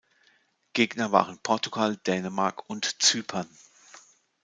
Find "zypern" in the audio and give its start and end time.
3.03-3.47